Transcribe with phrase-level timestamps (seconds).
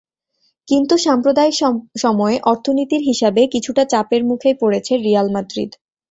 [0.67, 1.51] কিন্তু সাম্প্রতিক
[1.97, 5.71] সময়ে অর্থনীতির হিসাবে কিছুটা চাপের মুখেই পড়েছে রিয়াল মাদ্রিদ।